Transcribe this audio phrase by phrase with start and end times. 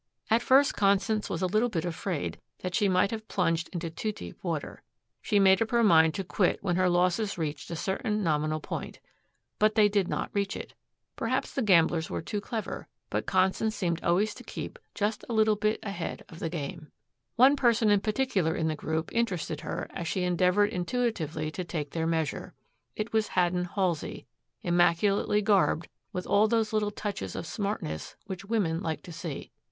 [0.31, 4.11] At first Constance was a little bit afraid that she might have plunged into too
[4.11, 4.81] deep water.
[5.21, 8.99] She made up her mind to quit when her losses reached a certain nominal point.
[9.59, 10.73] But they did not reach it.
[11.15, 12.87] Perhaps the gamblers were too clever.
[13.11, 16.91] But Constance seemed always to keep just a little bit ahead of the game.
[17.35, 21.91] One person in particular in the group interested her as she endeavored intuitively to take
[21.91, 22.55] their measure.
[22.95, 24.25] It was Haddon Halsey,
[24.63, 29.51] immaculately garbed, with all those little touches of smartness which women like to see.